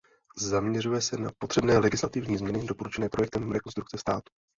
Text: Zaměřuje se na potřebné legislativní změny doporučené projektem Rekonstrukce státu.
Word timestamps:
Zaměřuje 0.37 1.01
se 1.01 1.17
na 1.17 1.29
potřebné 1.37 1.77
legislativní 1.77 2.37
změny 2.37 2.65
doporučené 2.65 3.09
projektem 3.09 3.51
Rekonstrukce 3.51 3.97
státu. 3.97 4.31